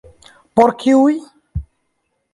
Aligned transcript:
Por 0.59 0.71
kiuj? 0.79 1.13